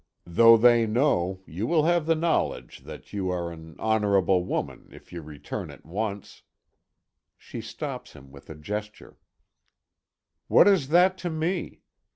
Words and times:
Though 0.25 0.57
they 0.57 0.87
know, 0.87 1.43
you 1.45 1.67
will 1.67 1.83
have 1.83 2.07
the 2.07 2.15
knowledge 2.15 2.79
that 2.85 3.13
you 3.13 3.29
are 3.29 3.51
an 3.51 3.75
honorable 3.77 4.43
woman 4.43 4.87
if 4.91 5.13
you 5.13 5.21
return 5.21 5.69
at 5.69 5.85
once" 5.85 6.41
She 7.37 7.61
stops 7.61 8.13
him 8.13 8.31
with 8.31 8.49
a 8.49 8.55
gesture: 8.55 9.19
"What 10.47 10.67
is 10.67 10.87
that 10.87 11.19
to 11.19 11.29
me? 11.29 11.81